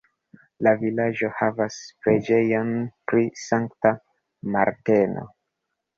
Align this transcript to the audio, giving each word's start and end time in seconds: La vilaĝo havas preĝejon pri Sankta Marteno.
La 0.67 0.71
vilaĝo 0.83 1.29
havas 1.41 1.77
preĝejon 2.05 2.73
pri 3.11 3.27
Sankta 3.43 3.93
Marteno. 4.57 5.29